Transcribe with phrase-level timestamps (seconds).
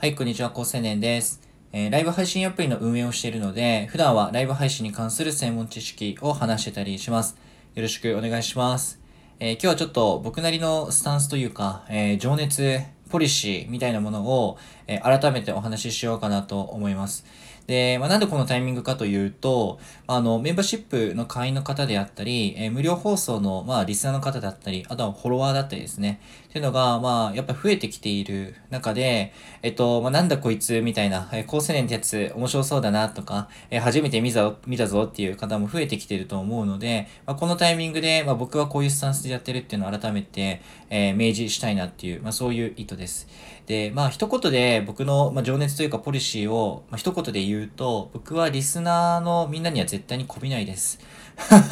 [0.00, 1.42] はい、こんにちは、高青年です。
[1.74, 7.36] えー、ライブ配信アプリの運営をしているので、普段はライブ配信に関する専門知識を話してたりします。
[7.74, 8.98] よろしくお願いします。
[9.40, 17.26] えー、今日はちょっと僕なりのスタンスというか、えー、情熱、ポリシーみたいなものを、え改めてお話ししようかなと思います。
[17.70, 19.78] で、まあ、なんでこのタイミングかというと、
[20.08, 26.20] あの、メンバーシップの会員の方であったり、えー、無料放送の、まあ、リスナーの方だったり、あとはフォロワーだったりですね。
[26.48, 43.28] っていうのが、まあ、やっぱ増えてきている中で、えっと、まあ、なんだこいつみたいな、えー、高青年ってやつ面白そうだなとか、えー、初めて見た見たぞっていう方も増えてきていると思うので、まあ、このタイミングで、まあ、僕はこういうスタンスでやってるっていうのを改めて、えー、明示したいなっていう、まあ、そういう意図です。
[43.66, 50.98] で、まあ、一言で僕の、まあ、情熱というかポリシーを、まあ、一言で言うと、僕はリスナーのみんなには絶対にこびないです。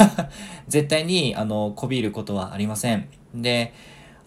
[0.68, 3.08] 絶対に、あの、こびることはありません。
[3.34, 3.74] で、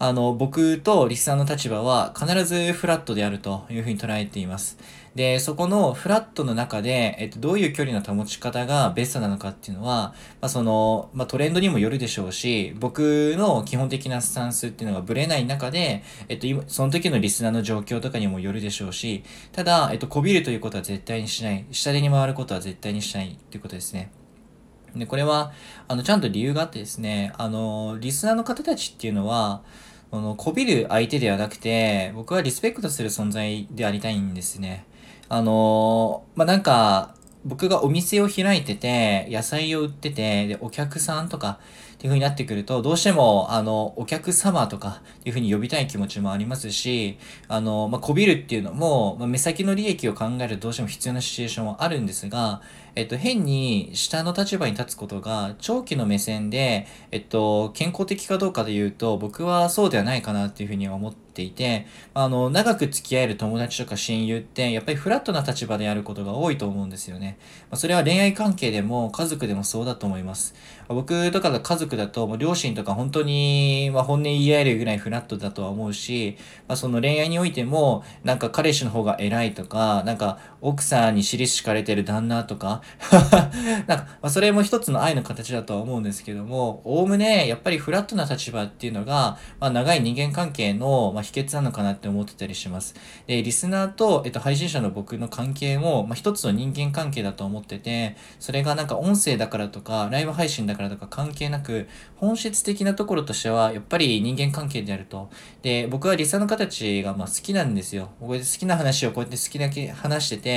[0.04, 4.76] あの、僕とリスナーの立場は必ずフラットであるというふうに捉えています。
[5.14, 19.22] で、そこのフラットの中で、えっと、どういう距離の保ち方がベストなのかっていうのは、まあ、その、まあ、トレンドにもよるでしょうし、僕の基本的なスタンスっていうのがブレない中で、えっと、今、その時のリスナーの状況とかにもよるでしょうし、
[19.52, 21.64] ただ、えっと、こびるということは絶対にしない。
[21.70, 24.10] 下手に回ることは絶対にしないっていうことですね。
[24.96, 25.52] で、これは、
[25.88, 29.62] あの、ちゃんと理由があってですね、あの、リスナーの方たちっていうのは、
[30.12, 34.84] あの、こびる相手ではなくて、僕はリスペクトする存在でありたいんですね。
[35.30, 41.58] あのまあ、なんか、僕がお店を開いてて、野菜を売ってて、で、お客さんとか
[41.94, 47.18] っていう風になってくると、どうしても、あの、お客様とかっていう風に呼びたい気持ちもありますし、
[47.48, 52.62] あの、まあ、こびるっていうのも、まあ、目先の利益を考えるとどうしても必要なシチュエーションはあるんですが、
[52.94, 67.38] えっと、変に下の立場に立つことが、長期の目線で、えっと、健康的かどうかで言うと、僕はそうではないかなっていう風に思ってていて、あの、長く付き合える友達とか親友って、やっぱりフラットな立場でやることが多いと思うんですよね。
[67.70, 70.54] まあ、それは恋愛関係でも家族でもそうだと思います。
[70.88, 76.36] ま僕とかが家族だと、もう両親とか本当に、まあ、本音言い合えるぐらいフラットだとは思うし、
[76.68, 92.94] まあ、その恋愛においても、なんか彼氏の方が偉いとか、なんか奥さんに尻敷かれてる旦那とか、 なんか、まあ、それも一つの愛の形だとは思うんですけども、おおむね、やっぱりフラットな立場っていうのが、まあ、長い人間関係の、まあ、秘訣なのかなって思ってたりします。
[93.26, 105.28] で、リスナーと、えっと、配信者の僕の関係も、まあ、一つの人間関係だと思ってて、それがなんか音声だからとか、ライブ配信だからとか関係なく、本質的なところとしては、やっぱり人間関係であると。
[105.62, 108.10] で、僕はリスナーの方たちが、まあ、好きなんですよ。
[108.20, 110.51] こうやって好きな話をこうやって好きだけ話してて、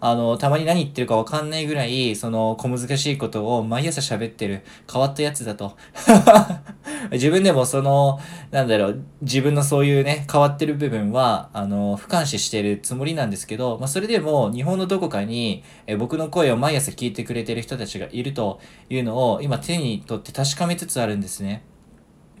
[0.00, 5.76] あの、たまに何言ってるかわかんないぐらい、その、小難しいことを毎朝喋ってる変わったやつだと。
[7.12, 8.18] 自分でもその、
[8.50, 21.62] なんだろう、自分のそういうね、変わってる部分は、あの、俯瞰視してるつもりなんですけど、まあ、それでも、日本のどこかに、え僕の声を毎朝聞いてくれてる人たちがいるというのを、今手に取って確かめつつあるんですね。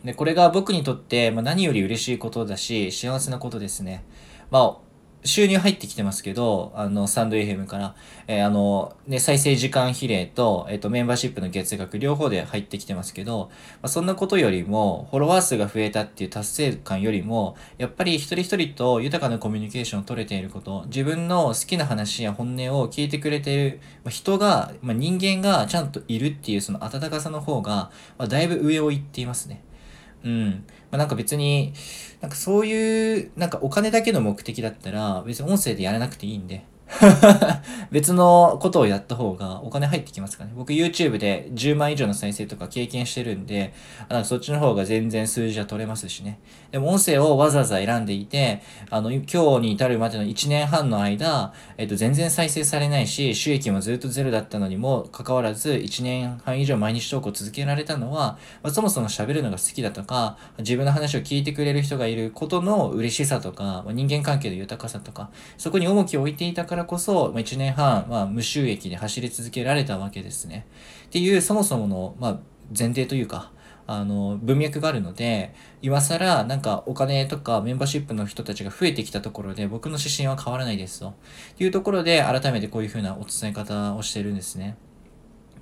[0.04, 4.04] で、これが僕にとって、まあ、何より嬉しいことだし、幸せなことですね。
[4.50, 4.89] まあ、
[5.24, 7.94] 収入入ってきてますけど、あの、サンド FM から、
[8.26, 13.50] えー、あの、ね、再生時間比例と、えっ、ー、と、メンバーシップの月額両方で入ってきてますけど、
[13.82, 29.62] まあ、そんなことよりも、フォロワー数が増えたっていう達成感よりも、やっぱり一人一人と豊かなコミュニケーションを取れていること、自分の好きな話や本音を聞いてくれている、まあ、人が、まあ、人間がちゃんといるっていうその温かさの方が、まあ、だいぶ上を行っていますね。
[30.24, 30.50] うん。
[30.90, 31.72] まあ、なんか別に、
[32.20, 36.64] なんかそういう、なんかお金だけの目的だったら、別に音声でやらなくていいんで。
[37.90, 40.52] 別のことをやった方がお金入ってきますかね。
[40.54, 43.72] 僕 YouTube で10万以上の再生とか経験してるんで、
[44.08, 46.40] なんかそっちの方が全然数字は取れますしね。
[46.72, 70.66] でも音声をわざわざ選んでいて、あの、今日に至るまでの1年半の間、えっと、全然再生されないし、収益もずっとゼロだったのにもかかわらず、1年半以上毎日投稿続けられたのは、まあ、そもそも喋るのが好きだとか、自分の話を聞いてくれる人がいることの嬉しさとか、まあ、人間関係の豊かさとか、そこに重きを置いていたからからこそ、まあ、1年半、まあ、無収益で走り続けられたわけですね。
[71.06, 72.38] っていう、そもそもの、まあ、
[72.76, 73.52] 前提というか、
[73.86, 81.14] あの、文脈があるので、今更、なんかお金とかメンバーシップの人たちが増えてきたところで、僕の指針は変わらないですと。
[81.58, 84.76] いうところで、改めてこういうふうなお伝え方をしてるんですね。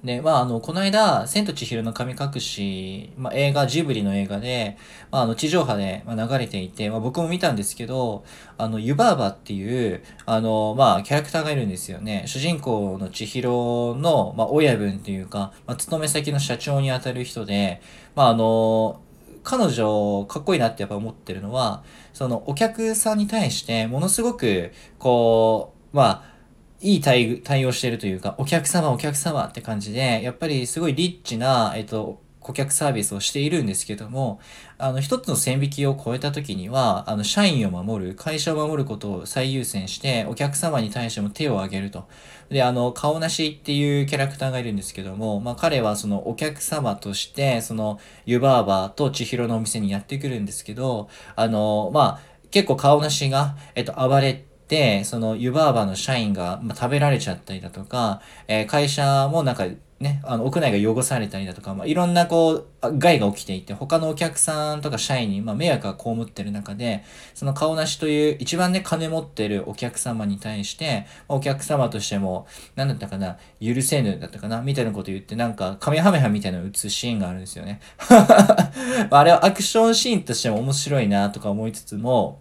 [0.05, 4.77] で、まあ、あの、この間、千と千尋の神隠し、まあ、映画、ジブリの映画で、
[5.11, 8.25] まあ、あの、地上波で流れていて、まあ、僕も見たんですけど、
[8.59, 12.23] あの、湯婆婆っていう、あの、まあ、キャラクターがいるんですよね。
[12.27, 17.83] 主人公の千尋の、まあ、親分っていうか、まあ、勤め先の社長にあたる人で、
[18.15, 19.01] まあ、あの、
[19.43, 26.38] 彼女かっこいいなってやっぱ思ってるのは、そのお客さんに対してものすごく、こう、まあ、
[26.81, 34.41] いい対対応してるというか、お客様お客様って感じで、やっぱりすごいリッチな、えっと、顧客サービスをしているんですけども、
[34.79, 42.09] あの、一つの線引きを超えた時には、あの、社員を守る、会社を守ることを最優先して、お客様に対しても手を挙げると。
[42.49, 59.67] で、あの、顔なしっていうキャラクターがいるんですけども、まあ、彼はそのお客様として、その、湯婆婆と千尋のお店にやってくるんですけど、あの、まあ、結構顔なしが、えっと、暴れて、でその湯婆婆の社員が、まあ、食べられちゃったりだとか、えー、会社もなんか
[60.01, 62.67] ね、あの、屋内が汚されたりだとか、まあ、いろんなこう、
[62.99, 67.03] 害が起きていて、他のお客さんとか社員に、まあ、迷惑が被ってる中で、
[67.35, 77.81] その顔なしという、一番ね、金持ってるお客様に対して、まあ、お客様としても、なんだったかな、許せぬだったかな、みたいなこと言って、なんか、カメハメハみたいなのを打つシーンがあるんですよね。
[79.11, 82.41] あれはアクションシーンとしても面白いな、とか思いつつも、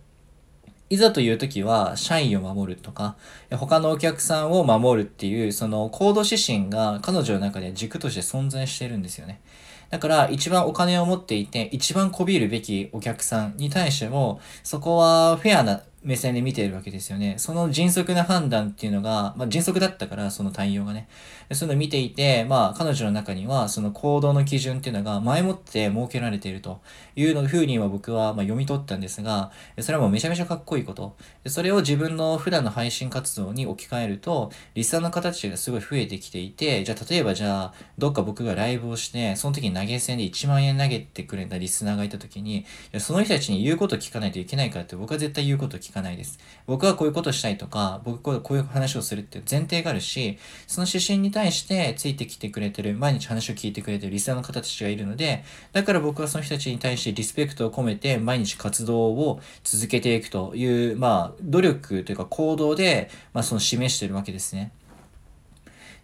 [0.89, 3.17] いざという時は社員を守るとか、
[3.51, 9.41] 他のお客さんを守るっていう、その行動指針が彼女の中で軸として存在してるんですよね。
[9.89, 17.35] だから一番お金を持っていて、一番こびるべきお客さんに対しても、そこはフェアな目線で見ているわけですよね。
[17.37, 21.09] その迅速な判断っていうのが、まあ、迅速だったから、その対応がね。
[21.51, 26.79] そういうのを見ていて、まあ、彼女の中には、その行動の基準っていうのが前もって設けられていると
[27.17, 31.17] いうの風には僕はま読み取ったんですが、それはもうめちゃめちゃかっこいいこと。
[31.45, 42.65] それを自分の普段の配信活動に置き換えると、リスナーの方たちがすごい増えてきていて、じゃあ例えばじゃあ、どっか僕がライブをして、その時に投げ銭で1万円投げてくれたリスナーがいた時に、
[42.97, 46.39] その人たちに言うこと聞かないといけないからって僕は絶対言うこと聞かないかないです。
[46.65, 64.71] 僕はこういうことしたいとか、僕こういう話をするっていう前提があるし、その指針に対してついてきてくれてる、毎日話を聞いてくれてるリスナーの方たちがいるので、だから僕はその人たちに対してリスペクトを込めて毎日活動を続けていくという、まあ、努力というか行動で、まあ、その示してるわけですね。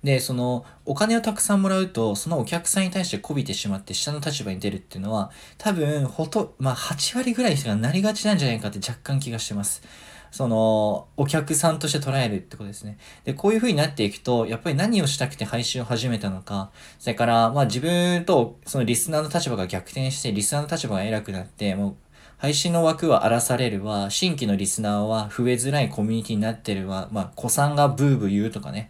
[0.03, 9.81] で、その、お金をたくさんもらうと、そのお客さんに対してこびてしまって下の立場に出るっていうのは、多分、ほと、まあ、8割ぐらい人がなりがちなんじゃないかって若干気がしてます。
[10.29, 12.97] その、お客さんとして捉えるってことですね。
[13.23, 21.95] で、こういう風になっていくと、やっぱり何をしたくて配信を始めたのか、それから、まあ自分とそのリスナーの立場が逆転して、リスナーの立場が偉くなって、もう、
[22.43, 28.89] 配信の枠は荒らされるわ、新規のリスナーは増えづらいコミュニティになってるわ、まあ、子さんがブーブー言うとかね。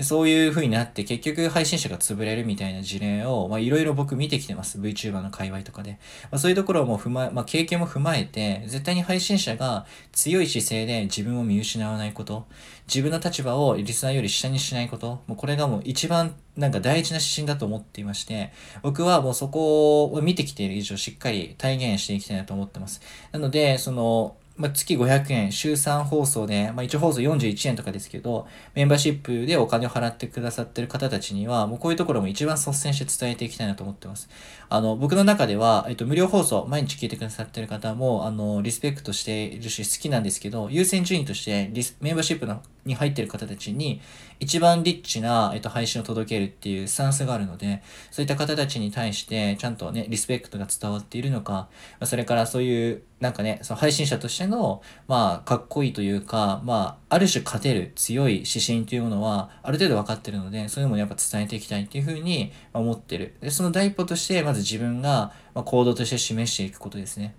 [0.00, 4.80] そういう風になって結局配信者が潰れるみたいな事例を、まあいろいろ僕見てきてます。
[4.80, 5.98] VTuber の界隈とかで。
[6.30, 12.46] まあそういうところも踏まえ、まあ経験も踏まえて、絶対に配信者が強い姿勢で自分を見失わないこと、
[12.86, 18.52] 自分の立場をリスナーより下にしないこと、もうこれがもう一番なんか大事な指針だと思っていまして、
[18.82, 23.00] 僕はもうそこを見てきている以上しっかり体現していきたいなと思ってます。
[23.32, 34.28] なので、その、まあ、月500円、週3放送で、まあ、1放送41円とかですけど、メンバーシップでお金を払ってくださってる方たちには、もうこういうところも一番率先して伝えていきたいなと思ってます。
[34.68, 44.00] あの、僕の中では、えっと、無料放送、毎日聞いてくださってる方も、あの、リスペクトしているし、好きなんですけど、優先順位としてリス、メンバーシップのに入ってる方たちに、
[44.40, 51.68] 一番リッチな、えっと、配信を届けるっていうスタンスがあるので、そういった方たちに対して、ちゃんとね、リスペクトが伝わっているのか、
[52.02, 63.34] それからそういう、なんかね、その配信者としての、まあ、かっこいいというか、まあ、ある種勝てる強い指針というものは、ある程度分かってるので、そういうのもやっぱ伝えていきたいっていうふうに思ってる。
[63.40, 67.34] で、その第一歩として、まず自分が、ま行動として示していくことですね。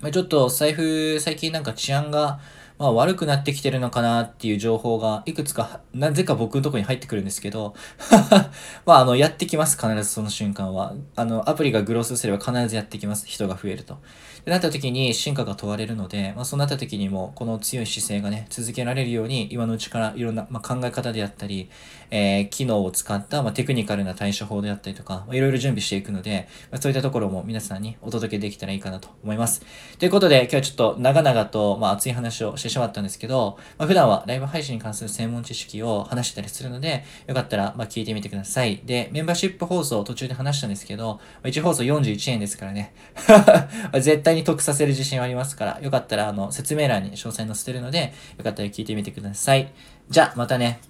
[0.00, 2.40] まあ、ちょっと財布、最近なんか治安が、
[2.82, 7.76] まあ悪くなってきてるのかなっていう情報がいくつか、なぜか僕のとこに入ってくるんですけど
[8.84, 10.92] まああの、やってきます、必ずその瞬間は。
[11.14, 13.98] あの、アプリがグロスすれば必ずやってきます、人が増えると。
[14.50, 21.70] なった時に進化が問われるので、まあそうなった時にも、この強い姿勢がね、続けられるように、今のうちからいろんな、まあ、考え方であったり、
[22.10, 29.62] えー、機能を使った、まあ、テクニカルな対処法であったりとか、まあ、いろいろ準備していくので、まあ、そういったところも皆さんにお届けできたらいいかなと思います。
[29.98, 38.82] ということで、今日はちょっと長々と、まあ熱い話をしてしまったんですけど、まあ、普段はライブ配信に関する専門知識を話したりするので、よかったら、まあ、聞いてみてください。
[38.84, 42.92] で、メンバーシップ放送途中で話したんですけど、まあ1放送41円ですからね。
[44.00, 49.72] 絶対に得させる自信はありますから、よかったら、あの、説明欄に詳細載せてるので、よかったら聞いてみてください。
[50.08, 50.80] じゃあ、またね。